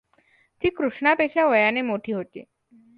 ती 0.61 0.69
कृष्णा 0.69 1.13
पेक्षा 1.13 1.45
वयाने 1.45 1.81
मोठी 1.81 2.11
होती. 2.11 2.43